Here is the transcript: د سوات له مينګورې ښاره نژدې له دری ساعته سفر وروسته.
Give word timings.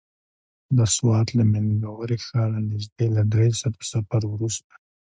د 0.77 0.79
سوات 0.95 1.27
له 1.37 1.43
مينګورې 1.51 2.17
ښاره 2.25 2.59
نژدې 2.71 3.07
له 3.15 3.21
دری 3.31 3.49
ساعته 3.59 3.83
سفر 3.93 4.21
وروسته. 4.27 4.73